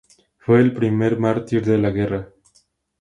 [0.39, 2.29] Fue el primer mártir de la guerra.